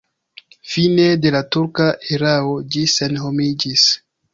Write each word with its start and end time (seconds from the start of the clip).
Fine 0.75 1.05
de 1.27 1.33
la 1.37 1.43
turka 1.57 1.89
erao 2.19 2.59
ĝi 2.73 2.87
senhomiĝis. 2.99 3.91